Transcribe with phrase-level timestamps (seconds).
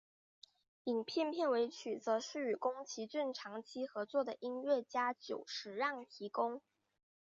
[0.85, 6.59] 影片片尾曲则是与宫崎骏长期合作的音乐家久石让提供。